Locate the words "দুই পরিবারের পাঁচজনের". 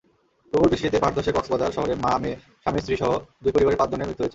3.43-4.07